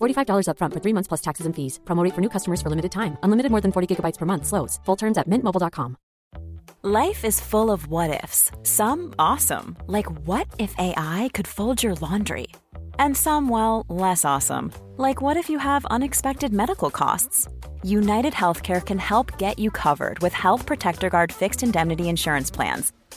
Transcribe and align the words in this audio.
$45 0.00 0.46
upfront 0.50 0.74
for 0.74 0.80
three 0.80 0.92
months 0.92 1.08
plus 1.08 1.22
taxes 1.22 1.46
and 1.46 1.54
fees. 1.56 1.80
Promo 1.84 2.04
for 2.14 2.20
new 2.20 2.30
customers 2.36 2.60
for 2.60 2.70
limited 2.70 2.92
time. 2.92 3.16
Unlimited 3.22 3.50
more 3.50 3.62
than 3.62 3.72
40 3.72 3.88
gigabytes 3.94 4.18
per 4.18 4.26
month. 4.26 4.46
Slows. 4.46 4.78
Full 4.84 4.96
terms 4.96 5.18
at 5.18 5.28
mintmobile.com. 5.28 5.96
Life 6.84 7.24
is 7.24 7.40
full 7.40 7.72
of 7.72 7.88
what 7.88 8.22
ifs. 8.22 8.52
Some 8.62 9.12
awesome, 9.18 9.76
like 9.88 10.06
what 10.28 10.46
if 10.60 10.72
AI 10.78 11.28
could 11.34 11.48
fold 11.48 11.82
your 11.82 11.96
laundry? 11.96 12.46
And 13.00 13.16
some, 13.16 13.48
well, 13.48 13.84
less 13.88 14.24
awesome, 14.24 14.72
like 14.96 15.20
what 15.20 15.36
if 15.36 15.50
you 15.50 15.58
have 15.58 15.84
unexpected 15.86 16.52
medical 16.52 16.88
costs? 16.88 17.48
United 17.82 18.32
Healthcare 18.32 18.80
can 18.80 18.98
help 18.98 19.38
get 19.38 19.58
you 19.58 19.72
covered 19.72 20.20
with 20.20 20.32
Health 20.32 20.66
Protector 20.66 21.10
Guard 21.10 21.32
fixed 21.32 21.64
indemnity 21.64 22.08
insurance 22.08 22.48
plans. 22.48 22.92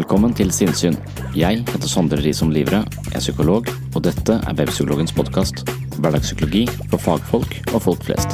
Velkommen 0.00 0.32
til 0.32 0.48
Sinnsyn. 0.48 0.94
Jeg 1.36 1.58
heter 1.60 1.90
Sondre 1.90 2.16
Risom 2.24 2.48
Livre, 2.54 2.78
er 3.12 3.20
psykolog, 3.20 3.66
og 3.68 4.00
dette 4.06 4.32
er 4.32 4.54
Webpsykologens 4.56 5.12
podkast. 5.12 5.60
Hverdagspsykologi 5.98 6.62
for 6.88 7.02
fagfolk 7.04 7.58
og 7.74 7.82
folk 7.84 8.06
flest. 8.06 8.32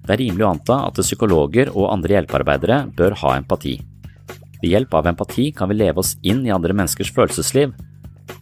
Det 0.00 0.16
er 0.16 0.24
rimelig 0.24 0.48
å 0.48 0.54
anta 0.54 0.80
at 0.88 1.04
psykologer 1.04 1.74
og 1.76 1.90
andre 1.92 2.16
hjelpearbeidere 2.16 2.82
bør 2.96 3.20
ha 3.26 3.36
empati. 3.44 3.76
Ved 4.62 4.72
hjelp 4.72 4.96
av 4.96 5.12
empati 5.12 5.50
kan 5.52 5.68
vi 5.68 5.82
leve 5.84 6.00
oss 6.00 6.16
inn 6.24 6.46
i 6.48 6.54
andre 6.54 6.72
menneskers 6.72 7.12
følelsesliv, 7.12 7.76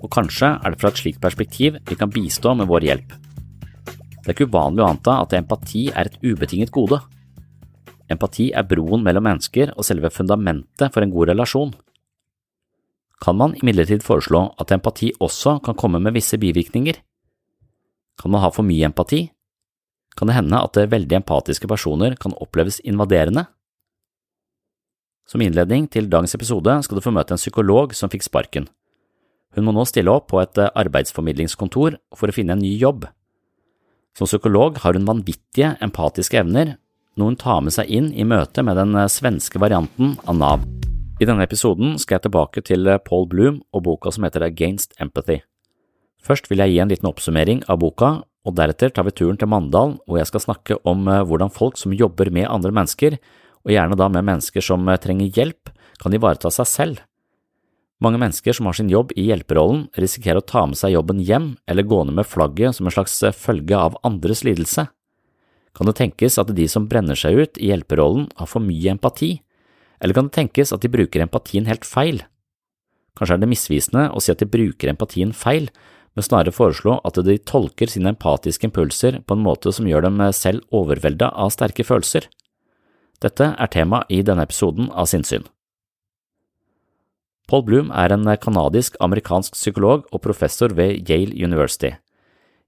og 0.00 0.08
kanskje 0.12 0.52
er 0.56 0.72
det 0.72 0.80
fra 0.80 0.90
et 0.92 1.00
slikt 1.00 1.20
perspektiv 1.22 1.78
vi 1.88 1.98
kan 1.98 2.12
bistå 2.12 2.54
med 2.56 2.68
vår 2.70 2.86
hjelp. 2.88 3.14
Det 4.20 4.28
er 4.28 4.36
ikke 4.36 4.50
uvanlig 4.50 4.84
å 4.84 4.90
anta 4.92 5.16
at 5.22 5.34
empati 5.36 5.88
er 5.90 6.10
et 6.10 6.18
ubetinget 6.22 6.72
gode. 6.74 7.00
Empati 8.10 8.50
er 8.56 8.66
broen 8.68 9.04
mellom 9.06 9.24
mennesker 9.26 9.72
og 9.76 9.86
selve 9.86 10.10
fundamentet 10.12 10.92
for 10.92 11.04
en 11.04 11.12
god 11.14 11.32
relasjon. 11.32 11.72
Kan 13.20 13.36
man 13.36 13.54
imidlertid 13.58 14.04
foreslå 14.04 14.46
at 14.60 14.72
empati 14.72 15.12
også 15.20 15.58
kan 15.64 15.76
komme 15.76 16.00
med 16.00 16.16
visse 16.16 16.38
bivirkninger? 16.40 16.96
Kan 18.20 18.32
man 18.32 18.44
ha 18.44 18.50
for 18.52 18.66
mye 18.66 18.88
empati? 18.88 19.28
Kan 20.16 20.28
det 20.28 20.36
hende 20.36 20.60
at 20.60 20.76
veldig 20.76 21.20
empatiske 21.20 21.68
personer 21.68 22.16
kan 22.20 22.36
oppleves 22.40 22.80
invaderende? 22.84 23.46
Som 25.28 25.44
innledning 25.44 25.86
til 25.88 26.10
dagens 26.10 26.34
episode 26.34 26.80
skal 26.82 26.98
du 26.98 27.04
få 27.04 27.12
møte 27.14 27.36
en 27.36 27.40
psykolog 27.40 27.94
som 27.94 28.10
fikk 28.10 28.26
sparken. 28.26 28.66
Hun 29.56 29.66
må 29.66 29.74
nå 29.74 29.84
stille 29.88 30.12
opp 30.12 30.28
på 30.30 30.38
et 30.42 30.58
arbeidsformidlingskontor 30.58 31.96
for 32.16 32.30
å 32.30 32.34
finne 32.34 32.54
en 32.54 32.62
ny 32.62 32.76
jobb. 32.78 33.08
Som 34.16 34.30
psykolog 34.30 34.78
har 34.82 34.94
hun 34.94 35.08
vanvittige 35.08 35.74
empatiske 35.82 36.38
evner, 36.38 36.76
noe 37.18 37.32
hun 37.32 37.38
tar 37.38 37.60
med 37.64 37.74
seg 37.74 37.90
inn 37.90 38.12
i 38.14 38.26
møte 38.26 38.62
med 38.66 38.78
den 38.78 38.94
svenske 39.10 39.58
varianten 39.62 40.16
av 40.26 40.38
Nav. 40.38 40.66
I 41.20 41.26
denne 41.28 41.44
episoden 41.44 41.98
skal 42.00 42.16
jeg 42.16 42.28
tilbake 42.28 42.62
til 42.64 42.88
Paul 43.04 43.26
Bloom 43.28 43.60
og 43.76 43.84
boka 43.84 44.12
som 44.14 44.24
heter 44.24 44.46
Against 44.46 44.94
Empathy. 45.02 45.42
Først 46.24 46.48
vil 46.50 46.62
jeg 46.62 46.74
gi 46.74 46.80
en 46.80 46.90
liten 46.92 47.08
oppsummering 47.10 47.64
av 47.68 47.80
boka, 47.82 48.20
og 48.40 48.56
deretter 48.56 48.92
tar 48.94 49.04
vi 49.04 49.12
turen 49.12 49.36
til 49.40 49.50
Mandal, 49.52 49.98
hvor 50.06 50.20
jeg 50.20 50.30
skal 50.30 50.46
snakke 50.46 50.78
om 50.88 51.04
hvordan 51.04 51.52
folk 51.52 51.76
som 51.80 51.92
jobber 51.96 52.30
med 52.32 52.48
andre 52.48 52.72
mennesker, 52.72 53.18
og 53.66 53.74
gjerne 53.74 53.98
da 54.00 54.08
med 54.08 54.24
mennesker 54.24 54.64
som 54.64 54.88
trenger 55.02 55.28
hjelp, 55.36 55.72
kan 56.00 56.14
ivareta 56.16 56.48
seg 56.54 56.68
selv. 56.68 57.02
Mange 58.00 58.16
mennesker 58.16 58.56
som 58.56 58.64
har 58.66 58.76
sin 58.78 58.88
jobb 58.88 59.12
i 59.12 59.26
hjelperollen, 59.28 59.84
risikerer 60.00 60.40
å 60.40 60.46
ta 60.46 60.64
med 60.64 60.78
seg 60.80 60.94
jobben 60.94 61.20
hjem 61.20 61.52
eller 61.68 61.84
gå 61.84 62.00
ned 62.06 62.16
med 62.16 62.28
flagget 62.28 62.78
som 62.78 62.88
en 62.88 62.94
slags 62.94 63.18
følge 63.36 63.76
av 63.76 63.98
andres 64.08 64.40
lidelse. 64.46 64.86
Kan 65.76 65.86
det 65.86 65.98
tenkes 66.00 66.38
at 66.40 66.50
de 66.56 66.66
som 66.68 66.88
brenner 66.88 67.18
seg 67.18 67.36
ut 67.36 67.60
i 67.60 67.68
hjelperollen, 67.68 68.30
har 68.40 68.48
for 68.48 68.64
mye 68.64 68.96
empati, 68.96 69.42
eller 70.00 70.16
kan 70.16 70.30
det 70.30 70.38
tenkes 70.38 70.72
at 70.72 70.80
de 70.80 70.90
bruker 70.90 71.22
empatien 71.22 71.68
helt 71.68 71.84
feil? 71.84 72.22
Kanskje 73.18 73.36
er 73.36 73.42
det 73.42 73.50
misvisende 73.52 74.08
å 74.16 74.22
si 74.24 74.32
at 74.32 74.40
de 74.40 74.48
bruker 74.48 74.90
empatien 74.90 75.36
feil, 75.36 75.68
men 76.16 76.26
snarere 76.26 76.56
foreslå 76.56 76.96
at 77.06 77.20
de 77.22 77.36
tolker 77.46 77.90
sine 77.90 78.14
empatiske 78.14 78.66
impulser 78.66 79.20
på 79.22 79.36
en 79.36 79.44
måte 79.44 79.70
som 79.76 79.86
gjør 79.86 80.08
dem 80.08 80.24
selv 80.34 80.64
overvelda 80.74 81.30
av 81.36 81.52
sterke 81.54 81.86
følelser. 81.86 82.26
Dette 83.20 83.52
er 83.52 83.70
tema 83.70 84.06
i 84.08 84.22
denne 84.24 84.48
episoden 84.48 84.88
av 84.90 85.10
Sinnsyn. 85.10 85.44
Paul 87.50 87.64
Bloom 87.66 87.88
er 87.90 88.12
en 88.14 88.28
kanadisk-amerikansk 88.38 89.56
psykolog 89.58 90.04
og 90.14 90.22
professor 90.22 90.70
ved 90.70 91.02
Yale 91.10 91.34
University. 91.34 91.90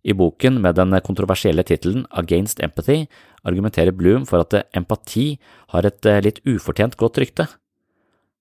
I 0.02 0.14
boken 0.18 0.58
med 0.58 0.74
den 0.74 0.96
kontroversielle 1.06 1.62
tittelen 1.62 2.02
Against 2.10 2.58
Empathy 2.58 3.06
argumenterer 3.46 3.94
Bloom 3.94 4.26
for 4.26 4.42
at 4.42 4.66
empati 4.74 5.38
har 5.70 5.86
et 5.86 6.08
litt 6.26 6.40
ufortjent 6.42 6.98
godt 6.98 7.22
rykte. 7.22 7.46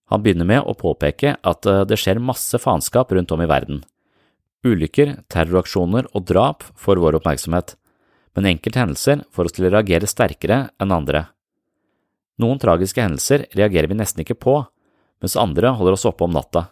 Han 0.09 0.25
begynner 0.25 0.49
med 0.49 0.65
å 0.65 0.73
påpeke 0.73 1.35
at 1.37 1.69
eh, 1.69 1.83
det 1.87 1.99
skjer 2.01 2.19
masse 2.19 2.57
faenskap 2.59 3.13
rundt 3.13 3.31
om 3.31 3.45
i 3.45 3.47
verden. 3.47 3.83
Ulykker, 4.65 5.21
terroraksjoner 5.31 6.09
og 6.11 6.25
drap 6.25 6.65
får 6.75 6.99
vår 7.05 7.21
oppmerksomhet, 7.21 7.77
men 8.35 8.49
enkelte 8.49 8.81
hendelser 8.81 9.23
får 9.31 9.47
oss 9.47 9.55
til 9.55 9.69
å 9.69 9.71
reagere 9.77 10.09
sterkere 10.09 10.59
enn 10.81 10.97
andre. 10.97 11.27
Noen 12.41 12.59
tragiske 12.59 13.01
hendelser 13.05 13.45
reagerer 13.53 13.91
vi 13.91 14.01
nesten 14.01 14.25
ikke 14.25 14.41
på, 14.41 14.57
mens 15.21 15.37
andre 15.39 15.73
holder 15.77 15.97
oss 15.97 16.07
oppe 16.09 16.25
om 16.25 16.33
natta. 16.35 16.67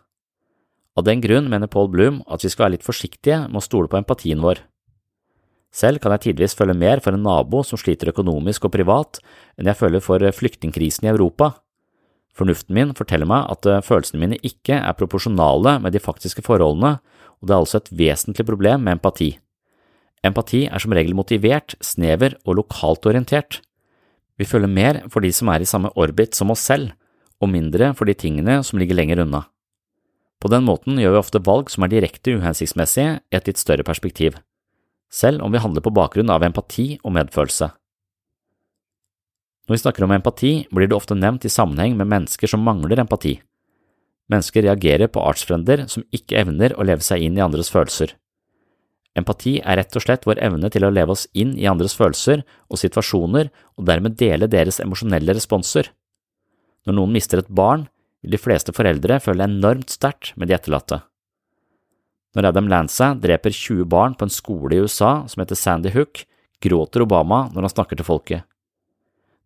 Av 0.97 1.05
den 1.05 1.21
grunn 1.23 1.47
mener 1.51 1.71
Paul 1.71 1.87
Bloom 1.93 2.19
at 2.27 2.43
vi 2.43 2.51
skal 2.51 2.67
være 2.67 2.77
litt 2.77 2.87
forsiktige 2.87 3.45
med 3.47 3.61
å 3.61 3.63
stole 3.63 3.87
på 3.91 3.99
empatien 4.01 4.41
vår. 4.43 4.63
Selv 5.69 6.01
kan 6.01 6.15
jeg 6.15 6.25
tidvis 6.25 6.57
føle 6.57 6.73
mer 6.73 7.01
for 7.03 7.13
en 7.13 7.23
nabo 7.23 7.61
som 7.63 7.77
sliter 7.77 8.09
økonomisk 8.09 8.65
og 8.65 8.73
privat, 8.73 9.19
enn 9.55 9.69
jeg 9.69 9.77
føler 9.77 10.01
for 10.01 10.23
flyktningkrisen 10.33 11.05
i 11.05 11.11
Europa. 11.11 11.53
Fornuften 12.35 12.73
min 12.73 12.95
forteller 12.97 13.29
meg 13.29 13.45
at 13.53 13.67
eh, 13.69 13.83
følelsene 13.85 14.21
mine 14.21 14.39
ikke 14.45 14.79
er 14.79 14.97
proporsjonale 14.97 15.77
med 15.83 15.93
de 15.93 16.01
faktiske 16.01 16.43
forholdene, 16.45 16.97
og 17.39 17.47
det 17.47 17.55
er 17.55 17.61
altså 17.61 17.79
et 17.79 17.93
vesentlig 18.01 18.45
problem 18.49 18.85
med 18.85 18.97
empati. 18.97 19.35
Empati 20.25 20.65
er 20.67 20.83
som 20.83 20.93
regel 20.95 21.15
motivert, 21.15 21.77
snever 21.85 22.35
og 22.43 22.59
lokalt 22.59 23.05
orientert. 23.07 23.61
Vi 24.39 24.47
føler 24.47 24.71
mer 24.71 25.03
for 25.11 25.23
de 25.23 25.31
som 25.35 25.51
er 25.53 25.63
i 25.63 25.69
samme 25.69 25.91
orbit 25.99 26.35
som 26.35 26.51
oss 26.51 26.65
selv, 26.65 26.91
og 27.39 27.51
mindre 27.51 27.93
for 27.97 28.09
de 28.09 28.15
tingene 28.17 28.59
som 28.65 28.79
ligger 28.81 28.99
lenger 28.99 29.23
unna. 29.23 29.45
På 30.39 30.51
den 30.51 30.63
måten 30.67 30.99
gjør 30.99 31.17
vi 31.17 31.21
ofte 31.23 31.41
valg 31.43 31.71
som 31.71 31.83
er 31.83 31.91
direkte 31.91 32.37
uhensiktsmessige 32.39 33.19
i 33.19 33.35
et 33.39 33.49
litt 33.49 33.59
større 33.59 33.83
perspektiv, 33.87 34.37
selv 35.11 35.43
om 35.43 35.51
vi 35.51 35.61
handler 35.63 35.83
på 35.83 35.93
bakgrunn 35.95 36.31
av 36.31 36.45
empati 36.47 36.93
og 37.03 37.15
medfølelse. 37.17 37.71
Når 39.67 39.75
vi 39.75 39.81
snakker 39.83 40.05
om 40.05 40.15
empati, 40.15 40.53
blir 40.73 40.89
det 40.89 40.97
ofte 40.97 41.17
nevnt 41.17 41.45
i 41.45 41.51
sammenheng 41.53 41.97
med 41.99 42.09
mennesker 42.09 42.49
som 42.49 42.63
mangler 42.65 43.03
empati. 43.03 43.35
Mennesker 44.31 44.65
reagerer 44.65 45.11
på 45.11 45.21
artsfrender 45.21 45.83
som 45.91 46.05
ikke 46.15 46.39
evner 46.41 46.73
å 46.73 46.85
leve 46.87 47.05
seg 47.05 47.21
inn 47.25 47.37
i 47.37 47.43
andres 47.43 47.69
følelser. 47.73 48.15
Empati 49.17 49.57
er 49.59 49.79
rett 49.81 49.95
og 49.97 50.05
slett 50.05 50.25
vår 50.29 50.41
evne 50.45 50.69
til 50.73 50.85
å 50.85 50.91
leve 50.93 51.15
oss 51.15 51.27
inn 51.37 51.55
i 51.57 51.67
andres 51.69 51.95
følelser 51.97 52.43
og 52.69 52.79
situasjoner 52.81 53.49
og 53.75 53.87
dermed 53.89 54.17
dele 54.17 54.49
deres 54.49 54.79
emosjonelle 54.83 55.35
responser. 55.35 55.89
Når 56.89 56.95
noen 56.97 57.11
mister 57.13 57.37
et 57.37 57.49
barn, 57.53 57.83
vil 58.25 58.33
de 58.33 58.41
fleste 58.41 58.73
foreldre 58.73 59.19
føle 59.21 59.45
enormt 59.45 59.93
sterkt 59.93 60.31
med 60.41 60.49
de 60.49 60.55
etterlatte. 60.57 60.97
Når 62.33 62.47
Adam 62.49 62.69
Lanza 62.71 63.11
dreper 63.13 63.53
20 63.53 63.85
barn 63.85 64.15
på 64.17 64.25
en 64.25 64.33
skole 64.33 64.73
i 64.73 64.79
USA 64.81 65.11
som 65.29 65.43
heter 65.43 65.59
Sandy 65.59 65.91
Hook, 65.93 66.23
gråter 66.65 67.05
Obama 67.05 67.43
når 67.53 67.67
han 67.67 67.73
snakker 67.75 67.99
til 67.99 68.07
folket. 68.07 68.41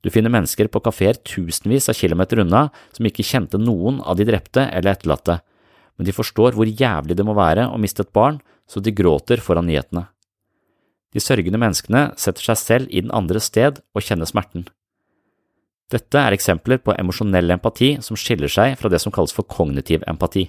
Du 0.03 0.09
finner 0.11 0.31
mennesker 0.31 0.69
på 0.71 0.81
kafeer 0.83 1.19
tusenvis 1.19 1.89
av 1.91 1.97
kilometer 1.99 2.39
unna 2.45 2.69
som 2.95 3.07
ikke 3.07 3.25
kjente 3.27 3.59
noen 3.59 3.99
av 3.99 4.15
de 4.19 4.27
drepte 4.27 4.63
eller 4.69 4.93
etterlatte, 4.95 5.41
men 5.99 6.07
de 6.07 6.15
forstår 6.15 6.55
hvor 6.55 6.71
jævlig 6.71 7.17
det 7.19 7.25
må 7.27 7.35
være 7.35 7.67
å 7.67 7.79
miste 7.79 8.07
et 8.07 8.15
barn, 8.15 8.39
så 8.71 8.79
de 8.79 8.95
gråter 8.95 9.43
foran 9.43 9.67
nyhetene. 9.67 10.05
De 11.11 11.19
sørgende 11.19 11.59
menneskene 11.59 12.05
setter 12.15 12.47
seg 12.53 12.61
selv 12.61 12.87
i 12.95 13.03
den 13.03 13.11
andres 13.11 13.51
sted 13.51 13.83
og 13.91 14.07
kjenner 14.07 14.31
smerten. 14.31 14.63
Dette 15.91 16.19
er 16.19 16.35
eksempler 16.35 16.79
på 16.81 16.95
emosjonell 16.95 17.51
empati 17.53 17.95
som 18.01 18.17
skiller 18.17 18.51
seg 18.51 18.77
fra 18.79 18.89
det 18.89 19.01
som 19.03 19.13
kalles 19.13 19.35
for 19.35 19.47
kognitiv 19.49 20.05
empati. 20.07 20.47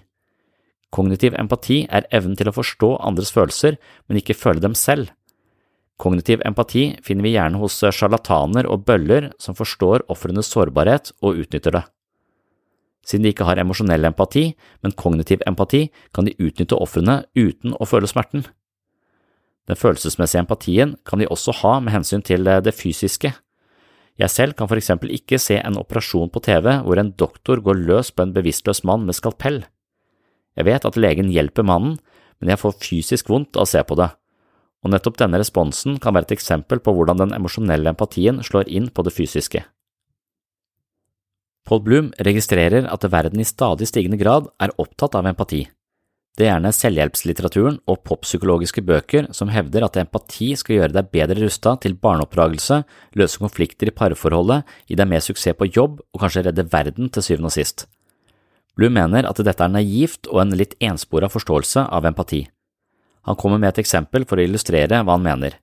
Kognitiv 0.94 1.34
empati 1.40 1.82
er 1.90 2.06
evnen 2.14 2.36
til 2.38 2.48
å 2.48 2.54
forstå 2.54 2.92
andres 3.02 3.32
følelser, 3.34 3.76
men 4.06 4.20
ikke 4.20 4.36
føle 4.38 4.62
dem 4.62 4.76
selv. 4.78 5.10
Kognitiv 5.98 6.42
empati 6.46 6.88
finner 7.06 7.26
vi 7.26 7.34
gjerne 7.34 7.58
hos 7.62 7.80
sjarlataner 7.82 8.66
og 8.70 8.86
bøller 8.86 9.32
som 9.42 9.58
forstår 9.58 10.06
ofrenes 10.10 10.50
sårbarhet 10.50 11.12
og 11.22 11.42
utnytter 11.42 11.78
det. 11.78 11.84
Siden 13.04 13.26
de 13.26 13.34
ikke 13.34 13.46
har 13.46 13.60
emosjonell 13.60 14.06
empati, 14.08 14.54
men 14.82 14.94
kognitiv 14.96 15.42
empati, 15.46 15.90
kan 16.14 16.24
de 16.24 16.34
utnytte 16.40 16.78
ofrene 16.80 17.20
uten 17.36 17.76
å 17.76 17.86
føle 17.86 18.08
smerten. 18.08 18.46
Den 19.68 19.78
følelsesmessige 19.80 20.42
empatien 20.44 20.96
kan 21.04 21.20
de 21.20 21.28
også 21.28 21.52
ha 21.60 21.78
med 21.80 21.92
hensyn 21.92 22.24
til 22.24 22.44
det 22.44 22.74
fysiske. 22.76 23.32
Jeg 24.20 24.30
selv 24.30 24.54
kan 24.54 24.70
for 24.70 24.78
eksempel 24.78 25.10
ikke 25.10 25.40
se 25.42 25.56
en 25.58 25.78
operasjon 25.80 26.30
på 26.30 26.42
TV 26.46 26.68
hvor 26.86 27.00
en 27.00 27.12
doktor 27.18 27.62
går 27.64 27.80
løs 27.88 28.12
på 28.14 28.22
en 28.22 28.34
bevisstløs 28.34 28.84
mann 28.86 29.06
med 29.08 29.18
skalpell. 29.18 29.64
Jeg 30.54 30.68
vet 30.68 30.86
at 30.86 30.98
legen 31.00 31.32
hjelper 31.34 31.66
mannen, 31.66 31.96
men 32.38 32.52
jeg 32.52 32.60
får 32.62 32.78
fysisk 32.78 33.32
vondt 33.32 33.58
av 33.58 33.66
å 33.66 33.70
se 33.70 33.82
på 33.82 33.96
det, 33.98 34.10
og 34.84 34.92
nettopp 34.92 35.18
denne 35.18 35.40
responsen 35.40 35.98
kan 36.02 36.14
være 36.14 36.28
et 36.30 36.36
eksempel 36.36 36.82
på 36.84 36.94
hvordan 36.94 37.24
den 37.24 37.34
emosjonelle 37.34 37.90
empatien 37.90 38.42
slår 38.46 38.70
inn 38.70 38.90
på 38.94 39.02
det 39.06 39.14
fysiske. 39.16 39.64
Paul 41.64 41.80
Bloom 41.80 42.10
registrerer 42.20 42.86
at 42.92 43.06
verden 43.08 43.40
i 43.40 43.48
stadig 43.48 43.88
stigende 43.88 44.20
grad 44.20 44.50
er 44.60 44.74
opptatt 44.78 45.16
av 45.16 45.26
empati. 45.26 45.64
Det 46.34 46.48
er 46.48 46.56
gjerne 46.56 46.72
selvhjelpslitteraturen 46.74 47.76
og 47.86 48.00
poppsykologiske 48.08 48.82
bøker 48.82 49.28
som 49.36 49.52
hevder 49.54 49.84
at 49.86 49.98
empati 50.00 50.48
skal 50.58 50.80
gjøre 50.80 50.96
deg 50.96 51.12
bedre 51.14 51.36
rusta 51.44 51.76
til 51.78 51.94
barneoppdragelse, 51.94 52.80
løse 53.14 53.38
konflikter 53.38 53.86
i 53.86 53.94
parforholdet, 53.94 54.64
gi 54.90 54.98
deg 54.98 55.06
mer 55.12 55.22
suksess 55.22 55.54
på 55.54 55.68
jobb 55.70 56.00
og 56.02 56.24
kanskje 56.24 56.48
redde 56.48 56.64
verden 56.72 57.12
til 57.14 57.22
syvende 57.22 57.52
og 57.52 57.54
sist. 57.54 57.86
Blue 58.74 58.90
mener 58.90 59.28
at 59.28 59.38
dette 59.46 59.62
er 59.62 59.70
naivt 59.70 60.26
og 60.32 60.40
en 60.42 60.56
litt 60.58 60.74
enspora 60.82 61.30
forståelse 61.30 61.86
av 61.86 62.10
empati. 62.10 62.42
Han 63.30 63.38
kommer 63.38 63.62
med 63.62 63.70
et 63.70 63.84
eksempel 63.84 64.26
for 64.26 64.42
å 64.42 64.48
illustrere 64.48 65.04
hva 65.04 65.14
han 65.14 65.22
mener. 65.22 65.54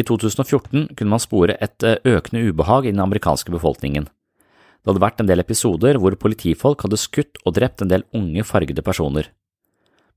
I 0.00 0.08
2014 0.08 0.88
kunne 0.96 1.12
man 1.12 1.20
spore 1.20 1.58
et 1.60 1.84
eh, 1.84 2.00
økende 2.08 2.46
ubehag 2.48 2.88
i 2.88 2.94
den 2.94 3.04
amerikanske 3.04 3.52
befolkningen. 3.52 4.08
Det 4.08 4.88
hadde 4.88 5.04
vært 5.04 5.20
en 5.20 5.28
del 5.28 5.44
episoder 5.44 6.00
hvor 6.00 6.16
politifolk 6.16 6.88
hadde 6.88 6.98
skutt 6.98 7.36
og 7.44 7.58
drept 7.60 7.84
en 7.84 7.92
del 7.92 8.08
unge, 8.16 8.40
fargede 8.48 8.82
personer. 8.82 9.28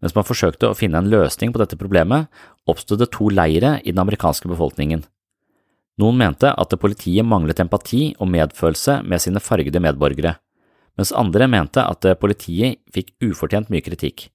Mens 0.04 0.16
man 0.16 0.28
forsøkte 0.28 0.70
å 0.70 0.78
finne 0.78 1.00
en 1.00 1.10
løsning 1.10 1.54
på 1.54 1.62
dette 1.62 1.80
problemet, 1.80 2.28
oppstod 2.68 3.02
det 3.02 3.12
to 3.16 3.30
leire 3.32 3.80
i 3.84 3.94
den 3.94 4.02
amerikanske 4.04 4.50
befolkningen. 4.52 5.06
Noen 6.02 6.18
mente 6.20 6.52
at 6.52 6.76
politiet 6.82 7.24
manglet 7.24 7.62
empati 7.64 8.10
og 8.20 8.28
medfølelse 8.34 9.00
med 9.08 9.24
sine 9.24 9.40
fargede 9.40 9.80
medborgere, 9.80 10.36
mens 11.00 11.16
andre 11.16 11.48
mente 11.48 11.84
at 11.84 12.08
politiet 12.20 12.82
fikk 12.92 13.14
ufortjent 13.24 13.72
mye 13.72 13.84
kritikk. 13.84 14.28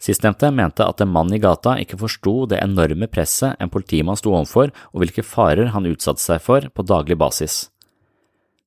Sistnevnte 0.00 0.48
mente 0.50 0.86
at 0.86 1.02
en 1.04 1.12
mann 1.12 1.32
i 1.36 1.38
gata 1.38 1.74
ikke 1.82 1.98
forsto 2.00 2.46
det 2.48 2.62
enorme 2.64 3.06
presset 3.12 3.60
en 3.60 3.70
politimann 3.72 4.16
sto 4.16 4.32
overfor 4.32 4.72
og 4.72 5.02
hvilke 5.02 5.24
farer 5.26 5.74
han 5.74 5.88
utsatte 5.90 6.24
seg 6.24 6.40
for 6.40 6.64
på 6.72 6.86
daglig 6.88 7.18
basis. 7.20 7.66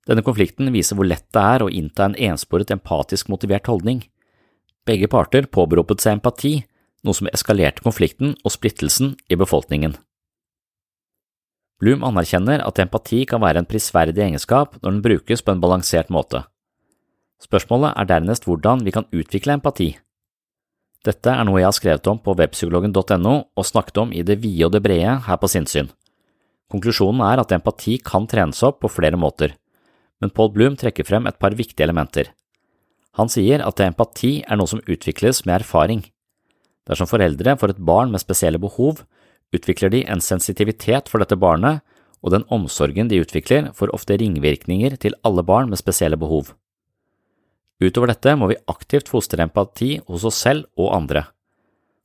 Denne 0.05 0.21
konflikten 0.21 0.69
viser 0.75 0.99
hvor 0.99 1.07
lett 1.09 1.25
det 1.33 1.41
er 1.55 1.63
å 1.63 1.71
innta 1.71 2.05
en 2.05 2.17
ensporet 2.29 2.71
empatisk 2.75 3.31
motivert 3.33 3.69
holdning. 3.71 4.03
Begge 4.83 5.07
parter 5.07 5.47
påberopet 5.47 6.03
seg 6.03 6.17
empati, 6.17 6.57
noe 7.03 7.15
som 7.15 7.29
eskalerte 7.31 7.83
konflikten 7.85 8.33
og 8.43 8.51
splittelsen 8.55 9.13
i 9.31 9.37
befolkningen. 9.39 9.95
Bloom 11.79 12.03
anerkjenner 12.07 12.63
at 12.63 12.79
empati 12.79 13.23
kan 13.27 13.41
være 13.43 13.63
en 13.63 13.67
prisverdig 13.67 14.21
egenskap 14.23 14.77
når 14.81 14.89
den 14.89 15.03
brukes 15.03 15.43
på 15.43 15.51
en 15.51 15.63
balansert 15.63 16.11
måte. 16.13 16.43
Spørsmålet 17.43 17.95
er 17.99 18.07
dernest 18.07 18.47
hvordan 18.47 18.83
vi 18.85 18.93
kan 18.95 19.07
utvikle 19.11 19.57
empati. 19.57 19.89
Dette 21.03 21.31
er 21.31 21.43
noe 21.43 21.59
jeg 21.59 21.67
har 21.67 21.75
skrevet 21.75 22.07
om 22.07 22.21
på 22.23 22.35
webpsykologen.no 22.39 23.33
og 23.43 23.67
snakket 23.67 23.99
om 23.99 24.13
i 24.15 24.23
det 24.23 24.37
vide 24.43 24.69
og 24.69 24.75
det 24.75 24.83
brede 24.85 25.17
her 25.25 25.39
på 25.41 25.49
sinnssyn. 25.51 25.91
Konklusjonen 26.71 27.23
er 27.27 27.41
at 27.43 27.51
empati 27.51 27.97
kan 28.03 28.27
trenes 28.31 28.63
opp 28.63 28.79
på 28.83 28.91
flere 28.91 29.19
måter, 29.19 29.57
men 30.23 30.31
Paul 30.31 30.53
Bloom 30.55 30.79
trekker 30.79 31.07
frem 31.07 31.27
et 31.27 31.39
par 31.39 31.55
viktige 31.55 31.83
elementer. 31.83 32.31
Han 33.19 33.29
sier 33.29 33.61
at 33.61 33.81
empati 33.83 34.41
er 34.47 34.57
noe 34.57 34.69
som 34.69 34.81
utvikles 34.89 35.43
med 35.45 35.61
erfaring. 35.61 36.01
Dersom 36.89 37.07
foreldre 37.07 37.55
får 37.59 37.75
et 37.75 37.83
barn 37.85 38.11
med 38.11 38.23
spesielle 38.23 38.59
behov, 38.59 39.03
utvikler 39.53 39.93
de 39.93 40.01
en 40.09 40.23
sensitivitet 40.23 41.11
for 41.11 41.21
dette 41.21 41.37
barnet, 41.39 41.83
og 42.23 42.33
den 42.33 42.47
omsorgen 42.55 43.09
de 43.11 43.19
utvikler, 43.21 43.69
får 43.75 43.91
ofte 43.95 44.17
ringvirkninger 44.19 44.95
til 44.99 45.15
alle 45.27 45.43
barn 45.45 45.69
med 45.69 45.79
spesielle 45.79 46.17
behov. 46.19 46.53
Utover 47.83 48.13
dette 48.13 48.33
må 48.39 48.47
vi 48.49 48.59
aktivt 48.71 49.11
fostre 49.11 49.43
empati 49.43 49.97
hos 50.07 50.25
oss 50.27 50.39
selv 50.45 50.69
og 50.79 50.93
andre. 50.95 51.25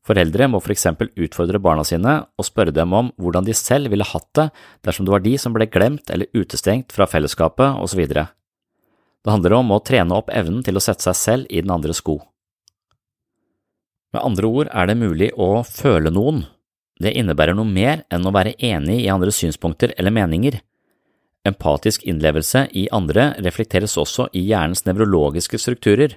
Foreldre 0.09 0.49
må 0.49 0.61
for 0.65 0.73
eksempel 0.73 1.11
utfordre 1.21 1.61
barna 1.61 1.85
sine 1.85 2.15
og 2.25 2.47
spørre 2.47 2.73
dem 2.75 2.95
om 2.97 3.11
hvordan 3.21 3.47
de 3.47 3.55
selv 3.57 3.93
ville 3.93 4.07
hatt 4.09 4.29
det 4.39 4.49
dersom 4.87 5.07
det 5.07 5.15
var 5.15 5.25
de 5.25 5.35
som 5.41 5.55
ble 5.55 5.69
glemt 5.69 6.11
eller 6.11 6.31
utestengt 6.33 6.95
fra 6.97 7.07
fellesskapet, 7.11 7.77
osv. 7.85 8.07
Det 9.25 9.35
handler 9.35 9.57
om 9.59 9.73
å 9.75 9.83
trene 9.85 10.15
opp 10.15 10.31
evnen 10.31 10.63
til 10.65 10.79
å 10.79 10.83
sette 10.83 11.05
seg 11.09 11.17
selv 11.19 11.51
i 11.51 11.63
den 11.63 11.73
andres 11.75 12.01
sko. 12.03 12.21
Med 14.15 14.25
andre 14.25 14.49
ord 14.49 14.71
er 14.73 14.89
det 14.89 14.97
mulig 14.97 15.33
å 15.37 15.65
føle 15.69 16.13
noen. 16.15 16.47
Det 16.99 17.13
innebærer 17.15 17.55
noe 17.55 17.69
mer 17.69 18.07
enn 18.11 18.27
å 18.27 18.33
være 18.35 18.57
enig 18.65 19.03
i 19.03 19.11
andres 19.13 19.39
synspunkter 19.43 19.93
eller 19.99 20.15
meninger. 20.15 20.59
Empatisk 21.47 22.07
innlevelse 22.09 22.67
i 22.77 22.89
andre 22.93 23.31
reflekteres 23.45 23.97
også 24.01 24.29
i 24.37 24.47
hjernens 24.49 24.85
nevrologiske 24.89 25.61
strukturer. 25.61 26.17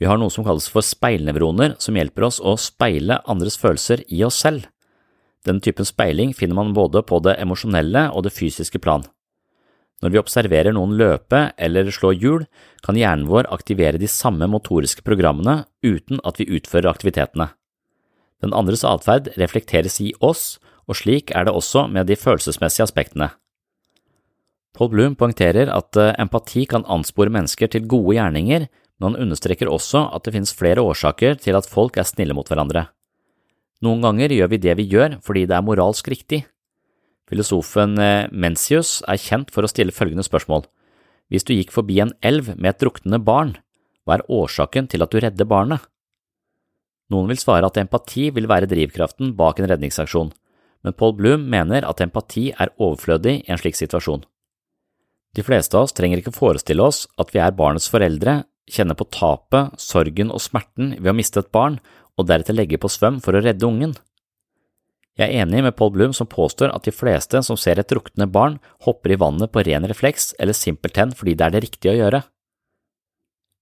Vi 0.00 0.08
har 0.08 0.18
noe 0.18 0.32
som 0.34 0.44
kalles 0.44 0.66
for 0.72 0.82
speilnevroner, 0.82 1.76
som 1.78 1.94
hjelper 1.94 2.26
oss 2.26 2.40
å 2.40 2.56
speile 2.58 3.20
andres 3.30 3.58
følelser 3.60 4.02
i 4.08 4.24
oss 4.26 4.40
selv. 4.42 4.66
Denne 5.46 5.62
typen 5.62 5.86
speiling 5.86 6.32
finner 6.34 6.58
man 6.58 6.74
både 6.74 7.04
på 7.06 7.20
det 7.22 7.36
emosjonelle 7.42 8.08
og 8.10 8.24
det 8.26 8.34
fysiske 8.34 8.80
plan. 8.82 9.04
Når 10.02 10.10
vi 10.10 10.18
observerer 10.18 10.74
noen 10.74 10.96
løpe 10.98 11.52
eller 11.54 11.90
slå 11.94 12.10
hjul, 12.16 12.46
kan 12.82 12.98
hjernen 12.98 13.28
vår 13.30 13.46
aktivere 13.54 14.00
de 14.02 14.10
samme 14.10 14.48
motoriske 14.50 15.04
programmene 15.06 15.62
uten 15.86 16.18
at 16.26 16.40
vi 16.40 16.48
utfører 16.58 16.90
aktivitetene. 16.90 17.52
Den 18.42 18.54
andres 18.58 18.82
atferd 18.82 19.30
reflekteres 19.38 20.00
i 20.02 20.10
oss, 20.18 20.58
og 20.90 20.98
slik 20.98 21.30
er 21.30 21.46
det 21.46 21.54
også 21.54 21.86
med 21.86 22.10
de 22.10 22.18
følelsesmessige 22.18 22.88
aspektene. 22.88 23.30
Paul 24.74 24.90
Bloom 24.90 25.14
poengterer 25.14 25.70
at 25.70 25.98
eh, 26.00 26.14
empati 26.18 26.64
kan 26.66 26.86
anspore 26.90 27.30
mennesker 27.30 27.70
til 27.70 27.86
gode 27.86 28.16
gjerninger, 28.16 28.66
men 28.98 29.06
han 29.06 29.28
understreker 29.28 29.70
også 29.70 30.08
at 30.16 30.24
det 30.24 30.34
finnes 30.34 30.54
flere 30.56 30.82
årsaker 30.82 31.36
til 31.38 31.58
at 31.58 31.68
folk 31.68 31.98
er 32.00 32.08
snille 32.08 32.34
mot 32.34 32.48
hverandre. 32.48 32.88
Noen 33.82 34.02
ganger 34.02 34.32
gjør 34.32 34.50
vi 34.50 34.62
det 34.62 34.74
vi 34.78 34.88
gjør 34.90 35.18
fordi 35.22 35.44
det 35.50 35.58
er 35.58 35.66
moralsk 35.66 36.08
riktig. 36.10 36.44
Filosofen 37.32 37.96
eh, 37.96 38.28
Mencius 38.28 39.00
er 39.08 39.20
kjent 39.20 39.52
for 39.54 39.64
å 39.64 39.70
stille 39.70 39.94
følgende 39.94 40.26
spørsmål. 40.26 40.66
Hvis 41.32 41.46
du 41.48 41.54
gikk 41.54 41.72
forbi 41.72 41.96
en 42.04 42.12
elv 42.20 42.52
med 42.58 42.74
et 42.74 42.82
druknende 42.82 43.22
barn, 43.24 43.54
hva 44.04 44.18
er 44.18 44.26
årsaken 44.28 44.90
til 44.92 45.04
at 45.04 45.14
du 45.14 45.22
redder 45.22 45.48
barnet? 45.48 45.80
Noen 47.12 47.30
vil 47.30 47.40
svare 47.40 47.68
at 47.68 47.78
empati 47.80 48.28
vil 48.36 48.50
være 48.50 48.68
drivkraften 48.68 49.32
bak 49.38 49.60
en 49.60 49.70
redningsaksjon, 49.70 50.32
men 50.84 50.96
Paul 50.98 51.16
Bloom 51.16 51.48
mener 51.48 51.86
at 51.88 52.02
empati 52.04 52.50
er 52.52 52.72
overflødig 52.76 53.38
i 53.40 53.52
en 53.52 53.60
slik 53.60 53.78
situasjon. 53.78 54.24
De 55.32 55.44
fleste 55.46 55.78
av 55.78 55.86
oss 55.86 55.96
trenger 55.96 56.20
ikke 56.20 56.34
forestille 56.36 56.84
oss 56.84 57.06
at 57.20 57.32
vi 57.32 57.40
er 57.40 57.56
barnets 57.56 57.88
foreldre, 57.88 58.42
kjenne 58.68 58.96
på 58.98 59.08
tapet, 59.14 59.72
sorgen 59.80 60.32
og 60.34 60.42
smerten 60.44 60.96
ved 60.98 61.12
å 61.14 61.16
miste 61.16 61.40
et 61.40 61.52
barn, 61.54 61.80
og 62.20 62.28
deretter 62.28 62.56
legge 62.56 62.80
på 62.80 62.90
svøm 62.92 63.22
for 63.24 63.32
å 63.32 63.40
redde 63.40 63.64
ungen. 63.64 63.94
Jeg 65.20 65.28
er 65.28 65.44
enig 65.44 65.60
med 65.66 65.76
Paul 65.76 65.90
Blum 65.92 66.14
som 66.16 66.28
påstår 66.30 66.72
at 66.72 66.86
de 66.88 66.94
fleste 66.94 67.42
som 67.44 67.58
ser 67.60 67.80
et 67.80 67.88
druknende 67.90 68.30
barn, 68.32 68.56
hopper 68.86 69.12
i 69.12 69.18
vannet 69.20 69.52
på 69.52 69.64
ren 69.66 69.84
refleks 69.88 70.32
eller 70.40 70.56
simpelthen 70.56 71.12
fordi 71.16 71.34
det 71.36 71.46
er 71.46 71.54
det 71.56 71.64
riktige 71.66 71.92
å 71.92 71.98
gjøre. 71.98 72.22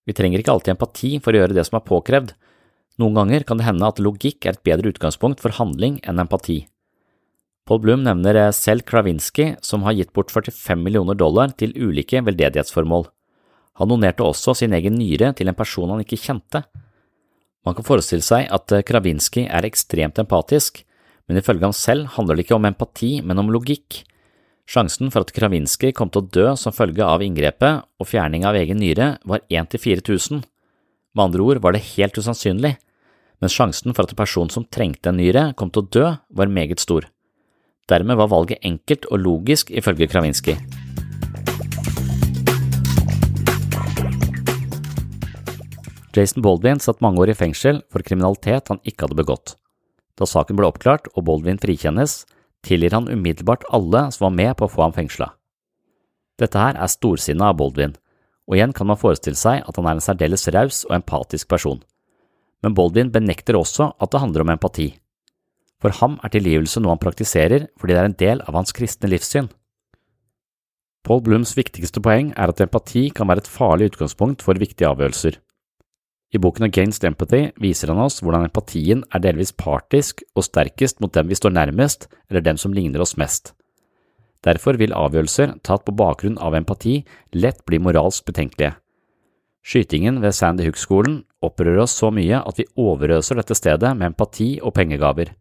Vi 0.07 0.15
trenger 0.17 0.43
ikke 0.43 0.55
alltid 0.55 0.77
empati 0.77 1.11
for 1.23 1.35
å 1.35 1.43
gjøre 1.43 1.57
det 1.57 1.67
som 1.67 1.81
er 1.81 1.87
påkrevd. 1.87 2.35
Noen 3.03 3.19
ganger 3.19 3.47
kan 3.49 3.59
det 3.59 3.67
hende 3.67 3.89
at 3.89 4.03
logikk 4.03 4.47
er 4.47 4.57
et 4.57 4.67
bedre 4.67 4.93
utgangspunkt 4.93 5.43
for 5.43 5.55
handling 5.59 5.99
enn 6.07 6.23
empati. 6.23 6.65
Paul 7.67 7.83
Blum 7.83 8.05
nevner 8.07 8.39
eh, 8.39 8.53
selv 8.57 8.87
Kravinsky, 8.89 9.53
som 9.63 9.85
har 9.87 9.95
gitt 9.99 10.13
bort 10.17 10.33
45 10.33 10.81
millioner 10.83 11.19
dollar 11.19 11.53
til 11.55 11.75
ulike 11.77 12.23
veldedighetsformål. 12.27 13.07
Han 13.79 13.91
donerte 13.93 14.27
også 14.27 14.57
sin 14.59 14.75
egen 14.77 14.97
nyre 14.99 15.31
til 15.39 15.51
en 15.51 15.59
person 15.59 15.93
han 15.93 16.03
ikke 16.03 16.19
kjente. 16.19 16.65
Man 17.67 17.77
kan 17.77 17.87
forestille 17.87 18.27
seg 18.27 18.49
at 18.51 18.75
eh, 18.75 18.87
Kravinsky 18.87 19.47
er 19.47 19.69
ekstremt 19.69 20.19
empatisk, 20.23 20.83
men 21.31 21.39
ifølge 21.39 21.63
ham 21.63 21.75
selv 21.77 22.09
handler 22.17 22.35
det 22.35 22.43
ikke 22.43 22.57
om 22.57 22.65
empati, 22.67 23.21
men 23.23 23.39
om 23.39 23.53
logikk. 23.55 24.01
Sjansen 24.67 25.13
for 25.15 25.23
at 25.23 25.31
Kravinsky 25.31 25.93
kom 25.95 26.11
til 26.11 26.25
å 26.25 26.31
dø 26.35 26.47
som 26.59 26.75
følge 26.75 27.07
av 27.07 27.23
inngrepet 27.23 27.87
og 28.03 28.09
fjerning 28.11 28.43
av 28.47 28.59
egen 28.59 28.81
nyre 28.83 29.13
var 29.23 29.45
1 29.47 29.71
til 29.71 29.83
4000. 29.85 30.41
Med 31.15 31.23
andre 31.23 31.47
ord 31.47 31.61
var 31.63 31.77
det 31.77 31.85
helt 31.93 32.19
usannsynlig, 32.19 32.73
men 33.39 33.55
sjansen 33.55 33.95
for 33.95 34.03
at 34.03 34.17
en 34.17 34.19
person 34.19 34.51
som 34.51 34.67
trengte 34.67 35.13
en 35.13 35.21
nyre, 35.23 35.53
kom 35.55 35.71
til 35.71 35.85
å 35.85 35.91
dø, 35.95 36.11
var 36.35 36.51
meget 36.51 36.83
stor. 36.83 37.07
Dermed 37.87 38.19
var 38.19 38.35
valget 38.35 38.67
enkelt 38.67 39.07
og 39.07 39.23
logisk, 39.23 39.71
ifølge 39.71 40.11
Kravinsky. 40.11 40.59
Jason 46.11 46.43
Baldwin 46.43 46.83
satt 46.83 46.99
mange 46.99 47.23
år 47.23 47.31
i 47.31 47.39
fengsel 47.39 47.85
for 47.87 48.03
kriminalitet 48.03 48.75
han 48.75 48.83
ikke 48.83 49.07
hadde 49.07 49.23
begått. 49.23 49.55
Da 50.21 50.29
saken 50.29 50.59
ble 50.59 50.69
oppklart 50.69 51.09
og 51.15 51.25
Baldwin 51.27 51.61
frikjennes, 51.61 52.25
tilgir 52.67 52.93
han 52.93 53.09
umiddelbart 53.09 53.65
alle 53.73 54.07
som 54.13 54.29
var 54.29 54.37
med 54.37 54.53
på 54.59 54.69
å 54.69 54.73
få 54.73 54.85
ham 54.85 54.97
fengsla. 54.97 55.31
Dette 56.41 56.61
her 56.61 56.77
er 56.77 56.93
storsinnet 56.93 57.47
av 57.47 57.57
Baldwin, 57.57 57.97
og 58.49 58.57
igjen 58.57 58.75
kan 58.77 58.89
man 58.91 59.01
forestille 59.01 59.39
seg 59.39 59.65
at 59.65 59.77
han 59.81 59.89
er 59.89 59.97
en 59.97 60.05
særdeles 60.05 60.49
raus 60.53 60.83
og 60.89 60.97
empatisk 60.99 61.49
person. 61.49 61.81
Men 62.61 62.77
Baldwin 62.77 63.13
benekter 63.13 63.57
også 63.57 63.95
at 63.97 64.13
det 64.13 64.21
handler 64.21 64.45
om 64.45 64.53
empati. 64.53 64.91
For 65.81 65.97
ham 66.03 66.19
er 66.21 66.33
tilgivelse 66.35 66.83
noe 66.83 66.93
han 66.93 67.01
praktiserer 67.01 67.71
fordi 67.81 67.97
det 67.97 68.01
er 68.03 68.11
en 68.11 68.21
del 68.21 68.45
av 68.45 68.59
hans 68.59 68.75
kristne 68.77 69.09
livssyn. 69.09 69.49
Paul 71.07 71.23
Blums 71.25 71.55
viktigste 71.57 72.03
poeng 72.05 72.35
er 72.37 72.53
at 72.53 72.61
empati 72.61 73.07
kan 73.17 73.31
være 73.31 73.47
et 73.47 73.49
farlig 73.49 73.89
utgangspunkt 73.95 74.45
for 74.45 74.61
viktige 74.61 74.91
avgjørelser. 74.91 75.39
I 76.31 76.39
boken 76.39 76.69
Against 76.69 77.05
Empathy 77.05 77.49
viser 77.59 77.91
han 77.91 78.03
oss 78.05 78.21
hvordan 78.23 78.47
empatien 78.47 79.03
er 79.11 79.23
delvis 79.25 79.51
partisk 79.51 80.23
og 80.39 80.47
sterkest 80.47 81.01
mot 81.03 81.13
dem 81.15 81.27
vi 81.31 81.39
står 81.39 81.57
nærmest 81.57 82.07
eller 82.31 82.45
dem 82.47 82.61
som 82.61 82.75
ligner 82.75 83.03
oss 83.03 83.17
mest. 83.19 83.53
Derfor 84.47 84.79
vil 84.81 84.95
avgjørelser 84.97 85.59
tatt 85.67 85.83
på 85.85 85.97
bakgrunn 85.97 86.39
av 86.41 86.55
empati 86.57 87.01
lett 87.37 87.65
bli 87.67 87.81
moralsk 87.83 88.25
betenkelige. 88.31 88.77
Skytingen 89.61 90.23
ved 90.23 90.33
Sandy 90.33 90.65
Hook-skolen 90.65 91.19
opprører 91.45 91.83
oss 91.83 91.99
så 91.99 92.09
mye 92.15 92.39
at 92.41 92.63
vi 92.63 92.69
overøser 92.81 93.37
dette 93.37 93.59
stedet 93.59 93.91
med 93.99 94.13
empati 94.13 94.55
og 94.63 94.73
pengegaver. 94.79 95.35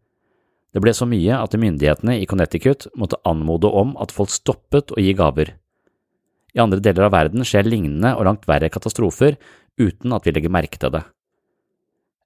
Det 0.74 0.82
ble 0.82 0.92
så 0.94 1.06
mye 1.08 1.38
at 1.38 1.56
myndighetene 1.56 2.18
i 2.20 2.28
Connecticut 2.30 2.90
måtte 2.98 3.18
anmode 3.26 3.70
om 3.70 3.96
at 4.02 4.12
folk 4.14 4.30
stoppet 4.30 4.92
å 4.92 5.00
gi 5.00 5.14
gaver. 5.16 5.54
I 6.54 6.60
andre 6.62 6.82
deler 6.82 7.06
av 7.06 7.14
verden 7.14 7.46
skjer 7.46 7.66
lignende 7.66 8.12
og 8.18 8.26
langt 8.26 8.46
verre 8.50 8.70
katastrofer 8.72 9.38
uten 9.80 10.12
at 10.12 10.26
vi 10.26 10.34
legger 10.36 10.52
merke 10.52 10.78
til 10.80 10.92
det. 10.94 11.02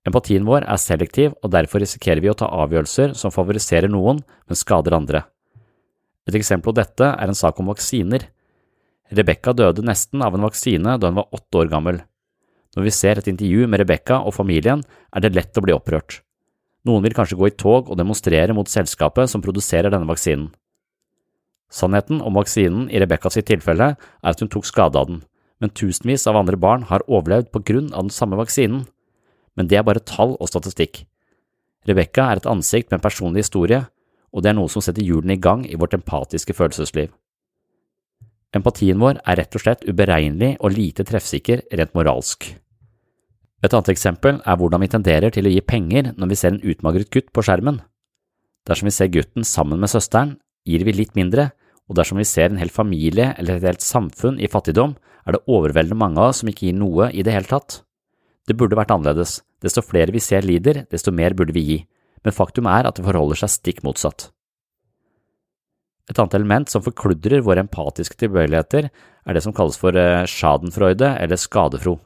Empatien 0.05 0.45
vår 0.45 0.67
er 0.69 0.81
selektiv, 0.81 1.33
og 1.41 1.53
derfor 1.55 1.81
risikerer 1.81 2.21
vi 2.21 2.29
å 2.33 2.37
ta 2.37 2.51
avgjørelser 2.53 3.15
som 3.17 3.33
favoriserer 3.33 3.89
noen, 3.89 4.21
men 4.21 4.59
skader 4.59 4.97
andre. 4.97 5.23
Et 6.29 6.37
eksempel 6.37 6.71
på 6.73 6.77
dette 6.77 7.09
er 7.09 7.31
en 7.31 7.37
sak 7.37 7.61
om 7.61 7.71
vaksiner. 7.73 8.27
Rebekka 9.15 9.55
døde 9.57 9.85
nesten 9.85 10.25
av 10.25 10.37
en 10.37 10.45
vaksine 10.45 10.99
da 11.01 11.09
hun 11.09 11.21
var 11.21 11.33
åtte 11.37 11.63
år 11.63 11.73
gammel. 11.73 12.03
Når 12.77 12.89
vi 12.89 12.93
ser 12.93 13.21
et 13.21 13.29
intervju 13.31 13.69
med 13.71 13.81
Rebekka 13.81 14.21
og 14.27 14.35
familien, 14.37 14.83
er 15.15 15.25
det 15.25 15.35
lett 15.37 15.57
å 15.57 15.65
bli 15.65 15.75
opprørt. 15.77 16.21
Noen 16.85 17.05
vil 17.05 17.15
kanskje 17.17 17.39
gå 17.41 17.49
i 17.49 17.57
tog 17.57 17.89
og 17.89 17.97
demonstrere 17.97 18.57
mot 18.57 18.69
selskapet 18.69 19.31
som 19.31 19.45
produserer 19.45 19.93
denne 19.93 20.09
vaksinen. 20.09 20.51
Sannheten 21.73 22.21
om 22.21 22.37
vaksinen 22.37 22.91
i 22.93 23.01
Rebekkas 23.01 23.39
tilfelle 23.41 23.95
er 23.97 24.35
at 24.35 24.41
hun 24.43 24.51
tok 24.53 24.67
skade 24.69 25.01
av 25.01 25.09
den, 25.09 25.23
men 25.63 25.73
tusenvis 25.73 26.27
av 26.31 26.39
andre 26.39 26.59
barn 26.61 26.87
har 26.91 27.05
overlevd 27.07 27.51
på 27.55 27.63
grunn 27.65 27.93
av 27.93 28.07
den 28.07 28.15
samme 28.15 28.39
vaksinen. 28.41 28.85
Men 29.55 29.71
det 29.71 29.79
er 29.79 29.87
bare 29.87 30.03
tall 30.03 30.35
og 30.41 30.51
statistikk. 30.51 31.05
Rebekka 31.89 32.27
er 32.31 32.41
et 32.41 32.49
ansikt 32.51 32.91
med 32.91 32.99
en 32.99 33.05
personlig 33.05 33.45
historie, 33.45 33.85
og 34.35 34.43
det 34.43 34.51
er 34.51 34.59
noe 34.59 34.73
som 34.73 34.83
setter 34.83 35.05
hjulene 35.05 35.37
i 35.37 35.43
gang 35.43 35.63
i 35.69 35.79
vårt 35.79 35.95
empatiske 35.95 36.57
følelsesliv. 36.57 37.13
Empatien 38.55 39.01
vår 39.03 39.19
er 39.23 39.41
rett 39.41 39.57
og 39.57 39.63
slett 39.63 39.83
uberegnelig 39.87 40.55
og 40.61 40.75
lite 40.75 41.07
treffsikker 41.07 41.65
rent 41.75 41.95
moralsk. 41.95 42.47
Et 43.65 43.73
annet 43.73 43.91
eksempel 43.95 44.41
er 44.45 44.59
hvordan 44.61 44.83
vi 44.85 44.91
tenderer 44.93 45.33
til 45.35 45.49
å 45.49 45.53
gi 45.53 45.63
penger 45.65 46.13
når 46.19 46.31
vi 46.31 46.39
ser 46.39 46.55
en 46.55 46.63
utmagret 46.63 47.11
gutt 47.15 47.31
på 47.33 47.45
skjermen. 47.47 47.81
Dersom 48.69 48.89
vi 48.89 48.95
ser 48.97 49.13
gutten 49.13 49.47
sammen 49.49 49.81
med 49.81 49.93
søsteren, 49.93 50.37
gir 50.69 50.85
vi 50.85 50.95
litt 50.97 51.17
mindre, 51.17 51.51
og 51.89 51.99
dersom 51.99 52.21
vi 52.21 52.29
ser 52.29 52.51
en 52.51 52.61
hel 52.61 52.73
familie 52.73 53.33
eller 53.39 53.59
et 53.59 53.67
helt 53.69 53.85
samfunn 53.85 54.39
i 54.41 54.49
fattigdom, 54.49 54.95
er 55.25 55.37
det 55.37 55.45
overveldende 55.49 55.99
mange 55.99 56.21
av 56.21 56.33
oss 56.33 56.43
som 56.43 56.51
ikke 56.51 56.69
gir 56.69 56.79
noe 56.79 57.11
i 57.13 57.25
det 57.25 57.35
hele 57.35 57.49
tatt. 57.49 57.83
Det 58.49 58.57
burde 58.61 58.77
vært 58.77 58.93
annerledes, 58.93 59.41
desto 59.65 59.83
flere 59.85 60.13
vi 60.13 60.21
ser 60.21 60.45
lider, 60.45 60.85
desto 60.93 61.13
mer 61.13 61.37
burde 61.37 61.57
vi 61.57 61.65
gi, 61.65 61.79
men 62.25 62.37
faktum 62.37 62.69
er 62.69 62.89
at 62.89 62.99
det 62.99 63.07
forholder 63.07 63.41
seg 63.41 63.53
stikk 63.55 63.85
motsatt. 63.87 64.29
Et 66.11 66.19
annet 66.21 66.37
element 66.37 66.69
som 66.69 66.85
forkludrer 66.85 67.45
våre 67.45 67.63
empatiske 67.65 68.19
tilbøyeligheter, 68.21 68.91
er 69.25 69.37
det 69.37 69.43
som 69.45 69.55
kalles 69.57 69.79
for 69.81 69.97
eh, 69.97 70.27
schadenfreude 70.29 71.15
eller 71.17 71.41
skadefro. 71.41 71.97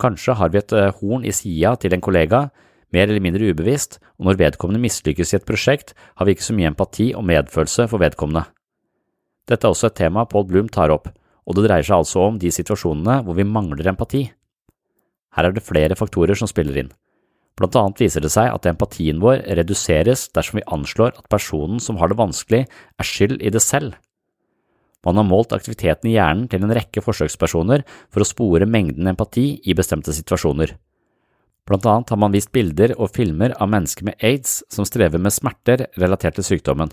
Kanskje 0.00 0.38
har 0.40 0.52
vi 0.52 0.60
et 0.62 0.72
eh, 0.72 0.88
horn 1.02 1.26
i 1.28 1.34
sida 1.36 1.74
til 1.76 1.92
en 1.92 2.04
kollega, 2.04 2.46
mer 2.96 3.10
eller 3.10 3.22
mindre 3.22 3.52
ubevisst, 3.52 3.98
og 4.18 4.30
når 4.30 4.40
vedkommende 4.40 4.80
mislykkes 4.82 5.34
i 5.34 5.38
et 5.38 5.46
prosjekt, 5.46 5.92
har 6.16 6.26
vi 6.26 6.34
ikke 6.34 6.48
så 6.48 6.56
mye 6.56 6.72
empati 6.72 7.10
og 7.12 7.26
medfølelse 7.28 7.86
for 7.92 8.00
vedkommende. 8.02 8.46
Dette 9.50 9.68
er 9.68 9.74
også 9.74 9.90
et 9.90 9.98
tema 10.00 10.24
Paul 10.24 10.48
Bloom 10.48 10.72
tar 10.72 10.92
opp, 10.94 11.10
og 11.46 11.56
det 11.56 11.66
dreier 11.66 11.86
seg 11.86 12.00
altså 12.02 12.26
om 12.28 12.40
de 12.40 12.52
situasjonene 12.54 13.20
hvor 13.26 13.38
vi 13.38 13.46
mangler 13.46 13.92
empati. 13.92 14.26
Her 15.36 15.48
er 15.48 15.54
det 15.54 15.64
flere 15.64 15.98
faktorer 15.98 16.38
som 16.38 16.50
spiller 16.50 16.82
inn. 16.82 16.92
Blant 17.58 17.76
annet 17.76 18.00
viser 18.00 18.24
det 18.24 18.32
seg 18.32 18.48
at 18.50 18.66
empatien 18.70 19.20
vår 19.22 19.42
reduseres 19.58 20.28
dersom 20.34 20.60
vi 20.60 20.68
anslår 20.72 21.16
at 21.18 21.28
personen 21.32 21.82
som 21.82 21.98
har 22.00 22.10
det 22.10 22.18
vanskelig, 22.20 22.62
er 22.64 23.06
skyld 23.06 23.42
i 23.44 23.52
det 23.52 23.62
selv. 23.64 23.98
Man 25.04 25.16
har 25.16 25.28
målt 25.28 25.52
aktiviteten 25.56 26.10
i 26.10 26.14
hjernen 26.16 26.46
til 26.52 26.64
en 26.64 26.72
rekke 26.76 27.02
forsøkspersoner 27.04 27.84
for 28.12 28.22
å 28.24 28.28
spore 28.28 28.68
mengden 28.68 29.08
empati 29.12 29.54
i 29.64 29.76
bestemte 29.76 30.12
situasjoner. 30.16 30.74
Blant 31.68 31.86
annet 31.86 32.10
har 32.12 32.20
man 32.20 32.34
vist 32.34 32.52
bilder 32.52 32.96
og 32.96 33.12
filmer 33.14 33.54
av 33.60 33.70
mennesker 33.72 34.08
med 34.08 34.24
aids 34.24 34.60
som 34.72 34.88
strever 34.88 35.20
med 35.22 35.32
smerter 35.32 35.86
relatert 36.00 36.36
til 36.40 36.48
sykdommen. 36.48 36.92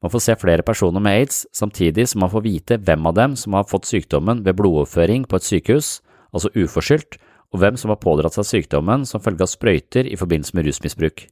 Man 0.00 0.12
får 0.12 0.22
se 0.24 0.36
flere 0.40 0.64
personer 0.64 1.02
med 1.04 1.18
aids, 1.18 1.42
samtidig 1.52 2.06
som 2.08 2.22
man 2.24 2.32
får 2.32 2.44
vite 2.46 2.78
hvem 2.80 3.08
av 3.10 3.16
dem 3.18 3.34
som 3.36 3.52
har 3.56 3.68
fått 3.68 3.88
sykdommen 3.88 4.40
ved 4.46 4.56
blodoverføring 4.56 5.26
på 5.28 5.36
et 5.36 5.48
sykehus, 5.48 5.98
altså 6.32 6.48
uforskyldt, 6.56 7.18
og 7.50 7.60
hvem 7.60 7.76
som 7.76 7.92
har 7.92 8.00
pådratt 8.00 8.36
seg 8.38 8.46
sykdommen 8.48 9.04
som 9.08 9.20
følge 9.20 9.44
av 9.44 9.50
sprøyter 9.50 10.08
i 10.08 10.16
forbindelse 10.16 10.56
med 10.56 10.68
rusmisbruk. 10.68 11.26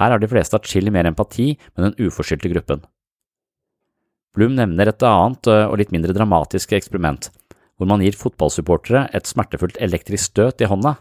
Her 0.00 0.12
har 0.12 0.20
de 0.20 0.28
fleste 0.28 0.58
atskillig 0.58 0.92
mer 0.92 1.08
empati 1.08 1.52
med 1.76 1.86
den 1.86 2.08
uforskyldte 2.08 2.50
gruppen. 2.52 2.82
Blum 4.32 4.56
nevner 4.56 4.88
et 4.88 5.04
annet 5.04 5.48
og 5.52 5.78
litt 5.80 5.92
mindre 5.92 6.16
dramatisk 6.16 6.72
eksperiment, 6.76 7.28
hvor 7.76 7.88
man 7.88 8.04
gir 8.04 8.16
fotballsupportere 8.16 9.06
et 9.16 9.28
smertefullt 9.28 9.80
elektrisk 9.84 10.32
støt 10.32 10.64
i 10.64 10.68
hånda. 10.68 10.96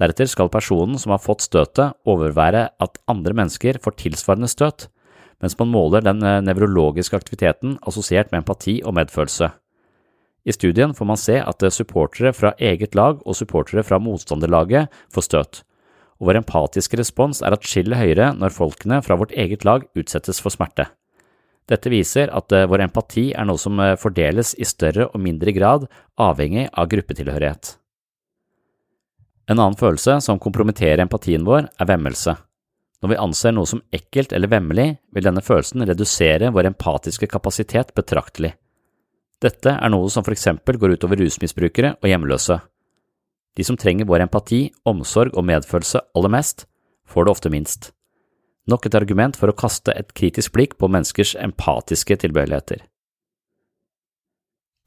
Deretter 0.00 0.30
skal 0.30 0.50
personen 0.52 0.98
som 0.98 1.14
har 1.14 1.22
fått 1.22 1.44
støtet, 1.44 1.94
overvære 2.08 2.68
at 2.82 2.98
andre 3.10 3.34
mennesker 3.36 3.78
får 3.82 3.98
tilsvarende 4.02 4.50
støt, 4.50 4.88
mens 5.40 5.56
man 5.58 5.72
måler 5.72 6.04
den 6.04 6.20
nevrologiske 6.44 7.16
aktiviteten 7.16 7.78
assosiert 7.88 8.30
med 8.30 8.42
empati 8.42 8.80
og 8.84 8.94
medfølelse. 8.98 9.50
I 10.44 10.52
studien 10.56 10.94
får 10.96 11.08
man 11.08 11.20
se 11.20 11.36
at 11.40 11.64
supportere 11.72 12.32
fra 12.36 12.54
eget 12.58 12.94
lag 12.96 13.20
og 13.24 13.36
supportere 13.36 13.84
fra 13.84 13.98
motstanderlaget 14.00 14.88
får 15.12 15.26
støt, 15.26 15.62
og 16.20 16.28
vår 16.28 16.40
empatiske 16.42 17.00
respons 17.00 17.40
er 17.44 17.56
atskillig 17.56 17.96
høyere 17.96 18.32
når 18.36 18.56
folkene 18.56 19.00
fra 19.04 19.16
vårt 19.20 19.32
eget 19.32 19.64
lag 19.64 19.86
utsettes 19.96 20.40
for 20.44 20.52
smerte. 20.52 20.90
Dette 21.70 21.90
viser 21.92 22.32
at 22.34 22.52
eh, 22.52 22.66
vår 22.66 22.84
empati 22.88 23.30
er 23.30 23.46
noe 23.46 23.60
som 23.60 23.78
eh, 23.80 23.96
fordeles 24.00 24.56
i 24.58 24.66
større 24.66 25.06
og 25.10 25.20
mindre 25.22 25.54
grad 25.54 25.86
avhengig 26.18 26.66
av 26.72 26.88
gruppetilhørighet. 26.90 27.76
En 29.50 29.58
annen 29.58 29.78
følelse 29.78 30.18
som 30.24 30.38
kompromitterer 30.42 31.02
empatien 31.02 31.46
vår, 31.46 31.68
er 31.78 31.88
vemmelse. 31.90 32.36
Når 33.00 33.12
vi 33.12 33.20
anser 33.22 33.54
noe 33.56 33.68
som 33.68 33.80
ekkelt 33.96 34.34
eller 34.36 34.50
vemmelig, 34.52 34.88
vil 35.14 35.24
denne 35.24 35.42
følelsen 35.44 35.86
redusere 35.88 36.50
vår 36.52 36.68
empatiske 36.74 37.28
kapasitet 37.32 37.94
betraktelig. 37.96 38.52
Dette 39.40 39.72
er 39.72 39.92
noe 39.92 40.10
som 40.12 40.24
for 40.26 40.36
eksempel 40.36 40.76
går 40.76 40.98
utover 40.98 41.22
rusmisbrukere 41.22 41.94
og 41.96 42.10
hjemløse. 42.10 42.58
De 43.56 43.64
som 43.64 43.78
trenger 43.80 44.08
vår 44.08 44.26
empati, 44.26 44.66
omsorg 44.84 45.32
og 45.32 45.46
medfølelse 45.48 46.02
aller 46.14 46.32
mest, 46.36 46.66
får 47.08 47.26
det 47.26 47.32
ofte 47.32 47.52
minst. 47.52 47.90
Nok 48.68 48.86
et 48.86 48.98
argument 49.00 49.38
for 49.40 49.50
å 49.50 49.56
kaste 49.56 49.94
et 49.96 50.12
kritisk 50.14 50.52
blikk 50.54 50.76
på 50.78 50.90
menneskers 50.92 51.34
empatiske 51.40 52.20
tilbøyeligheter. 52.20 52.84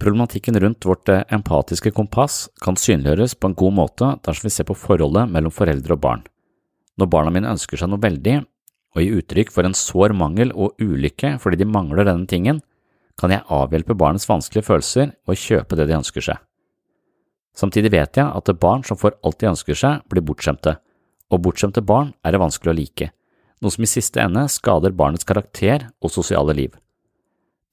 Problematikken 0.04 0.60
rundt 0.60 0.86
vårt 0.86 1.10
eh, 1.10 1.24
empatiske 1.32 1.92
kompass 1.96 2.50
kan 2.62 2.78
synliggjøres 2.80 3.38
på 3.40 3.50
en 3.50 3.58
god 3.58 3.76
måte 3.78 4.10
dersom 4.26 4.50
vi 4.50 4.54
ser 4.54 4.68
på 4.68 4.76
forholdet 4.78 5.32
mellom 5.32 5.54
foreldre 5.54 5.96
og 5.96 6.02
barn. 6.04 6.26
Når 7.00 7.10
barna 7.10 7.34
mine 7.34 7.50
ønsker 7.50 7.80
seg 7.80 7.90
noe 7.90 8.02
veldig, 8.02 8.42
og 8.94 9.02
gir 9.02 9.20
uttrykk 9.20 9.52
for 9.54 9.66
en 9.66 9.76
sår 9.78 10.14
mangel 10.18 10.54
og 10.54 10.78
ulykke 10.82 11.36
fordi 11.42 11.64
de 11.64 11.70
mangler 11.70 12.06
denne 12.06 12.30
tingen, 12.30 12.62
kan 13.18 13.34
jeg 13.34 13.46
avhjelpe 13.54 13.98
barnets 13.98 14.28
vanskelige 14.30 14.68
følelser 14.68 15.14
og 15.30 15.38
kjøpe 15.38 15.78
det 15.78 15.88
de 15.90 15.98
ønsker 15.98 16.26
seg. 16.26 16.38
Samtidig 17.54 17.92
vet 17.94 18.18
jeg 18.18 18.26
at 18.26 18.54
barn 18.62 18.86
som 18.86 18.98
får 18.98 19.18
alt 19.22 19.40
de 19.42 19.50
ønsker 19.52 19.78
seg, 19.78 20.06
blir 20.10 20.26
bortskjemte, 20.26 20.78
og 21.30 21.44
bortskjemte 21.46 21.84
barn 21.86 22.14
er 22.26 22.34
det 22.34 22.42
vanskelig 22.42 22.74
å 22.74 22.78
like, 22.78 23.10
noe 23.62 23.74
som 23.74 23.86
i 23.86 23.90
siste 23.90 24.22
ende 24.22 24.48
skader 24.50 24.96
barnets 24.98 25.28
karakter 25.30 25.90
og 26.02 26.14
sosiale 26.14 26.56
liv. 26.58 26.74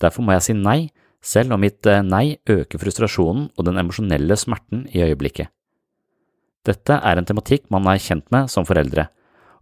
Derfor 0.00 0.24
må 0.24 0.36
jeg 0.36 0.46
si 0.46 0.56
nei, 0.56 0.90
selv 1.20 1.52
om 1.56 1.60
mitt 1.60 1.84
eh, 1.88 2.04
nei 2.04 2.38
øker 2.48 2.80
frustrasjonen 2.80 3.50
og 3.56 3.66
den 3.66 3.80
emosjonelle 3.80 4.36
smerten 4.40 4.86
i 4.92 5.02
øyeblikket. 5.04 5.52
Dette 6.66 7.00
er 7.00 7.16
en 7.16 7.26
tematikk 7.26 7.68
man 7.72 7.88
er 7.88 8.02
kjent 8.02 8.26
med 8.34 8.50
som 8.52 8.66
foreldre, 8.68 9.08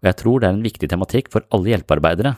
og 0.03 0.11
jeg 0.11 0.19
tror 0.19 0.41
det 0.41 0.49
er 0.49 0.57
en 0.57 0.67
viktig 0.67 0.91
tematikk 0.91 1.31
for 1.33 1.47
alle 1.55 1.75
hjelpearbeidere, 1.75 2.37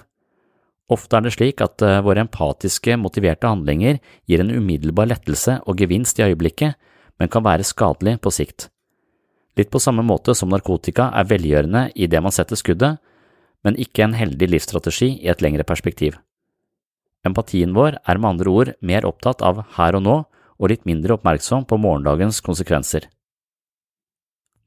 Ofte 0.90 1.16
er 1.16 1.26
det 1.26 1.34
slik 1.36 1.62
at 1.62 1.82
eh, 1.86 2.00
våre 2.02 2.24
empatiske, 2.24 2.96
motiverte 2.98 3.46
handlinger 3.46 4.00
gir 4.26 4.42
en 4.42 4.50
umiddelbar 4.50 5.08
lettelse 5.10 5.60
og 5.70 5.78
gevinst 5.78 6.18
i 6.18 6.26
øyeblikket, 6.26 6.74
men 7.20 7.30
kan 7.30 7.44
være 7.46 7.66
skadelig 7.66 8.16
på 8.24 8.32
sikt. 8.34 8.68
Litt 9.58 9.70
på 9.70 9.82
samme 9.82 10.02
måte 10.06 10.34
som 10.34 10.50
narkotika 10.50 11.10
er 11.14 11.28
velgjørende 11.30 11.90
i 11.94 12.08
det 12.10 12.22
man 12.22 12.34
setter 12.34 12.58
skuddet, 12.58 12.98
men 13.62 13.78
ikke 13.78 14.06
en 14.06 14.16
heldig 14.16 14.48
livsstrategi 14.50 15.12
i 15.20 15.30
et 15.30 15.42
lengre 15.44 15.66
perspektiv. 15.68 16.16
Empatien 17.26 17.74
vår 17.76 18.00
er 18.08 18.18
med 18.18 18.30
andre 18.32 18.50
ord 18.50 18.74
mer 18.80 19.06
opptatt 19.06 19.44
av 19.44 19.60
her 19.76 19.98
og 19.98 20.06
nå 20.06 20.16
og 20.60 20.72
litt 20.72 20.86
mindre 20.88 21.18
oppmerksom 21.18 21.66
på 21.68 21.78
morgendagens 21.78 22.40
konsekvenser. 22.44 23.04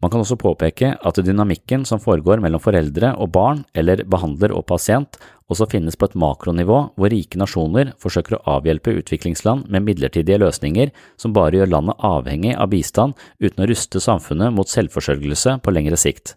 Man 0.04 0.12
kan 0.12 0.20
også 0.20 0.36
påpeke 0.36 0.90
at 1.00 1.20
dynamikken 1.24 1.86
som 1.88 2.02
foregår 2.04 2.42
mellom 2.44 2.60
foreldre 2.60 3.14
og 3.24 3.30
barn, 3.32 3.62
eller 3.72 4.02
behandler 4.04 4.52
og 4.52 4.66
pasient, 4.68 5.16
også 5.48 5.70
finnes 5.72 5.96
på 5.96 6.10
et 6.10 6.18
makronivå 6.20 6.80
hvor 7.00 7.14
rike 7.14 7.40
nasjoner 7.40 7.94
forsøker 8.04 8.36
å 8.36 8.58
avhjelpe 8.58 8.98
utviklingsland 9.00 9.70
med 9.72 9.86
midlertidige 9.88 10.42
løsninger 10.44 10.92
som 11.16 11.32
bare 11.36 11.62
gjør 11.62 11.72
landet 11.72 12.04
avhengig 12.04 12.52
av 12.52 12.74
bistand 12.76 13.16
uten 13.40 13.64
å 13.64 13.70
ruste 13.72 14.04
samfunnet 14.04 14.52
mot 14.52 14.68
selvforsørgelse 14.68 15.56
på 15.64 15.76
lengre 15.78 16.00
sikt. 16.00 16.36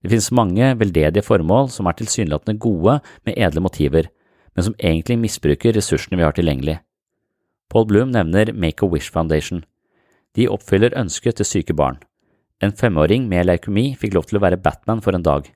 Det 0.00 0.14
finnes 0.14 0.32
mange 0.32 0.72
veldedige 0.80 1.26
formål 1.26 1.68
som 1.74 1.90
er 1.90 2.00
tilsynelatende 2.00 2.56
gode 2.56 3.00
med 3.28 3.36
edle 3.36 3.68
motiver, 3.68 4.08
men 4.56 4.64
som 4.64 4.80
egentlig 4.80 5.20
misbruker 5.20 5.76
ressursene 5.76 6.16
vi 6.16 6.24
har 6.24 6.32
tilgjengelig. 6.32 6.80
Paul 7.68 7.84
Bloom 7.84 8.16
nevner 8.16 8.54
Make-A-Wish 8.56 9.12
Foundation. 9.12 9.66
De 10.32 10.48
oppfyller 10.48 10.96
ønsket 10.96 11.42
til 11.42 11.52
syke 11.52 11.76
barn. 11.76 12.00
En 12.58 12.74
femåring 12.74 13.28
med 13.30 13.46
leukemi 13.46 13.92
fikk 13.98 14.16
lov 14.16 14.26
til 14.26 14.40
å 14.40 14.42
være 14.42 14.58
Batman 14.58 15.02
for 15.04 15.14
en 15.14 15.22
dag. 15.22 15.46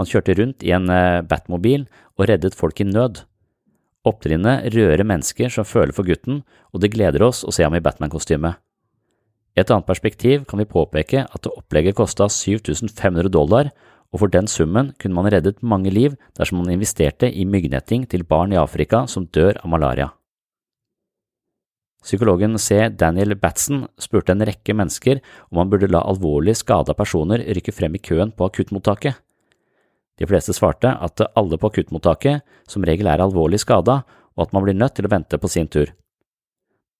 Han 0.00 0.08
kjørte 0.08 0.36
rundt 0.38 0.64
i 0.64 0.72
en 0.72 0.88
eh, 0.88 1.20
Batmobil 1.26 1.84
og 2.16 2.30
reddet 2.30 2.56
folk 2.56 2.80
i 2.80 2.86
nød. 2.88 3.26
Opptrinnet 4.08 4.70
rører 4.72 5.04
mennesker 5.04 5.52
som 5.52 5.68
føler 5.68 5.92
for 5.92 6.08
gutten, 6.08 6.40
og 6.72 6.80
det 6.80 6.92
gleder 6.94 7.26
oss 7.26 7.42
å 7.44 7.52
se 7.52 7.66
ham 7.66 7.76
i 7.76 7.82
Batman-kostyme. 7.84 8.54
I 9.52 9.60
et 9.60 9.72
annet 9.74 9.88
perspektiv 9.88 10.46
kan 10.48 10.62
vi 10.62 10.68
påpeke 10.70 11.26
at 11.26 11.50
opplegget 11.50 11.98
kosta 11.98 12.30
7500 12.32 13.28
dollar, 13.28 13.68
og 14.10 14.22
for 14.22 14.32
den 14.32 14.48
summen 14.48 14.94
kunne 14.98 15.18
man 15.18 15.28
reddet 15.30 15.60
mange 15.60 15.92
liv 15.92 16.16
dersom 16.38 16.62
man 16.62 16.72
investerte 16.72 17.28
i 17.28 17.44
myggnetting 17.44 18.08
til 18.08 18.24
barn 18.24 18.54
i 18.54 18.58
Afrika 18.58 19.04
som 19.10 19.28
dør 19.28 19.60
av 19.60 19.68
malaria. 19.70 20.08
Psykologen 22.00 22.58
C. 22.58 22.88
Daniel 22.88 23.36
Batson 23.36 23.84
spurte 24.00 24.32
en 24.32 24.44
rekke 24.46 24.74
mennesker 24.76 25.20
om 25.50 25.60
man 25.60 25.72
burde 25.72 25.90
la 25.90 26.00
alvorlig 26.08 26.56
skada 26.56 26.94
personer 26.96 27.44
rykke 27.44 27.74
frem 27.76 27.98
i 27.98 28.00
køen 28.00 28.32
på 28.32 28.48
akuttmottaket. 28.48 29.18
De 30.20 30.28
fleste 30.28 30.56
svarte 30.56 30.92
at 30.92 31.20
alle 31.36 31.60
på 31.60 31.68
akuttmottaket 31.68 32.44
som 32.68 32.84
regel 32.84 33.08
er 33.08 33.22
alvorlig 33.24 33.60
skada, 33.60 34.02
og 34.36 34.46
at 34.46 34.52
man 34.56 34.64
blir 34.64 34.76
nødt 34.76 34.96
til 34.96 35.08
å 35.08 35.12
vente 35.12 35.40
på 35.40 35.48
sin 35.48 35.68
tur. 35.68 35.92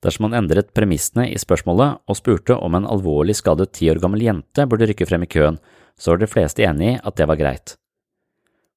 Dersom 0.04 0.28
man 0.28 0.38
endret 0.38 0.72
premissene 0.76 1.26
i 1.28 1.40
spørsmålet 1.40 2.00
og 2.08 2.16
spurte 2.16 2.56
om 2.56 2.76
en 2.76 2.88
alvorlig 2.88 3.36
skadet 3.40 3.72
ti 3.76 3.90
år 3.92 4.00
gammel 4.00 4.24
jente 4.24 4.64
burde 4.68 4.88
rykke 4.88 5.08
frem 5.08 5.24
i 5.24 5.32
køen, 5.32 5.60
så 6.00 6.12
var 6.14 6.22
de 6.22 6.32
fleste 6.32 6.64
enig 6.64 6.94
i 6.94 7.00
at 7.00 7.16
det 7.16 7.28
var 7.28 7.40
greit. 7.40 7.76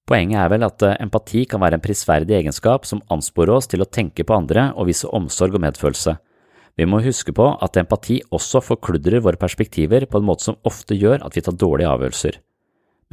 Poenget 0.03 0.41
er 0.41 0.49
vel 0.51 0.65
at 0.67 0.83
eh, 0.83 0.97
empati 0.99 1.45
kan 1.47 1.61
være 1.63 1.79
en 1.79 1.83
prisverdig 1.83 2.35
egenskap 2.41 2.87
som 2.87 3.01
ansporer 3.13 3.55
oss 3.55 3.69
til 3.71 3.83
å 3.83 3.87
tenke 3.87 4.25
på 4.27 4.35
andre 4.35 4.73
og 4.75 4.89
vise 4.89 5.07
omsorg 5.07 5.55
og 5.55 5.63
medfølelse. 5.63 6.17
Vi 6.75 6.87
må 6.89 6.99
huske 7.05 7.31
på 7.37 7.45
at 7.61 7.77
empati 7.79 8.17
også 8.33 8.59
forkludrer 8.65 9.21
våre 9.23 9.39
perspektiver 9.39 10.07
på 10.09 10.19
en 10.19 10.25
måte 10.27 10.49
som 10.49 10.57
ofte 10.67 10.97
gjør 10.97 11.21
at 11.23 11.37
vi 11.37 11.43
tar 11.45 11.55
dårlige 11.55 11.91
avgjørelser. 11.93 12.39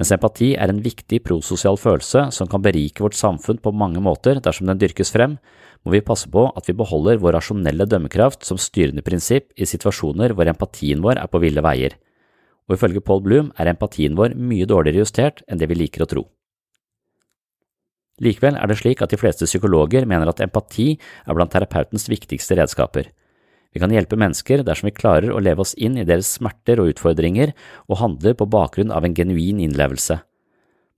Mens 0.00 0.10
empati 0.16 0.54
er 0.56 0.72
en 0.72 0.80
viktig 0.80 1.20
prososial 1.26 1.76
følelse 1.76 2.24
som 2.32 2.48
kan 2.50 2.62
berike 2.64 3.04
vårt 3.04 3.18
samfunn 3.18 3.60
på 3.60 3.74
mange 3.76 4.00
måter 4.00 4.40
dersom 4.40 4.66
den 4.70 4.80
dyrkes 4.80 5.12
frem, 5.12 5.36
må 5.84 5.92
vi 5.92 6.02
passe 6.04 6.30
på 6.32 6.46
at 6.56 6.66
vi 6.66 6.76
beholder 6.76 7.20
vår 7.20 7.36
rasjonelle 7.36 7.86
dømmekraft 7.86 8.48
som 8.48 8.58
styrende 8.58 9.04
prinsipp 9.04 9.52
i 9.60 9.68
situasjoner 9.68 10.34
hvor 10.34 10.48
empatien 10.50 11.04
vår 11.04 11.20
er 11.20 11.30
på 11.30 11.44
ville 11.44 11.62
veier. 11.62 11.94
Og 12.66 12.78
ifølge 12.78 13.04
Paul 13.04 13.22
Bloom 13.28 13.54
er 13.60 13.74
empatien 13.76 14.16
vår 14.16 14.34
mye 14.40 14.66
dårligere 14.66 15.04
justert 15.04 15.44
enn 15.46 15.60
det 15.60 15.68
vi 15.68 15.82
liker 15.84 16.08
å 16.08 16.10
tro. 16.10 16.28
Likevel 18.20 18.58
er 18.60 18.68
det 18.68 18.78
slik 18.80 19.00
at 19.00 19.12
de 19.12 19.18
fleste 19.20 19.48
psykologer 19.48 20.04
mener 20.08 20.28
at 20.28 20.42
empati 20.44 20.92
er 20.94 21.36
blant 21.36 21.52
terapeutens 21.54 22.08
viktigste 22.12 22.58
redskaper. 22.58 23.08
Vi 23.70 23.80
kan 23.80 23.92
hjelpe 23.94 24.18
mennesker 24.18 24.64
dersom 24.66 24.88
vi 24.88 24.96
klarer 24.96 25.30
å 25.30 25.40
leve 25.40 25.62
oss 25.62 25.76
inn 25.78 25.96
i 25.96 26.06
deres 26.06 26.28
smerter 26.36 26.82
og 26.82 26.90
utfordringer 26.92 27.54
og 27.86 28.00
handler 28.02 28.34
på 28.34 28.48
bakgrunn 28.50 28.90
av 28.90 29.06
en 29.06 29.14
genuin 29.14 29.62
innlevelse. 29.62 30.18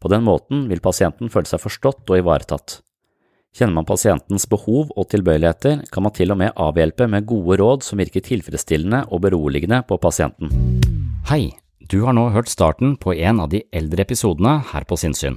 På 0.02 0.10
den 0.10 0.24
måten 0.26 0.64
vil 0.70 0.82
pasienten 0.82 1.30
føle 1.30 1.46
seg 1.46 1.62
forstått 1.62 2.08
og 2.10 2.18
ivaretatt. 2.18 2.80
Kjenner 3.52 3.76
man 3.76 3.86
pasientens 3.86 4.48
behov 4.48 4.90
og 4.96 5.10
tilbøyeligheter, 5.12 5.84
kan 5.92 6.06
man 6.06 6.14
til 6.16 6.32
og 6.32 6.40
med 6.40 6.56
avhjelpe 6.56 7.06
med 7.12 7.28
gode 7.28 7.60
råd 7.60 7.84
som 7.84 8.00
virker 8.00 8.24
tilfredsstillende 8.24 9.04
og 9.12 9.26
beroligende 9.26 9.82
på 9.86 10.00
pasienten. 10.00 10.50
Hei, 11.28 11.52
du 11.92 12.00
har 12.06 12.16
nå 12.16 12.30
hørt 12.32 12.48
starten 12.48 12.96
på 12.96 13.12
en 13.12 13.44
av 13.44 13.52
de 13.52 13.60
eldre 13.70 14.08
episodene 14.08 14.62
her 14.72 14.88
på 14.88 14.96
Sinnsyn. 14.96 15.36